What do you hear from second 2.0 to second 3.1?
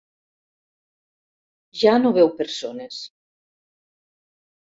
no veu persones.